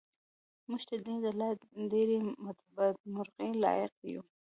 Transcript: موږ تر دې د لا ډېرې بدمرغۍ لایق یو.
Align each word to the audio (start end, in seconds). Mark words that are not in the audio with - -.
موږ 0.69 0.81
تر 0.89 0.99
دې 1.05 1.15
د 1.23 1.27
لا 1.39 1.49
ډېرې 1.91 2.17
بدمرغۍ 2.75 3.51
لایق 3.63 3.93
یو. 4.13 4.21